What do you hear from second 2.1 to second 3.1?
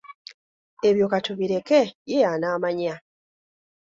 y'anaamanya.